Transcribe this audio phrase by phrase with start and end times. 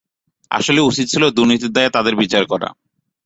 [0.51, 2.69] আসলে উচিত ছিল দুর্নীতির দায়ে তাঁদের বিচার করা।